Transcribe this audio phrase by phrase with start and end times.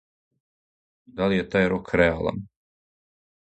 [1.19, 2.41] Да ли је тај рок реалан?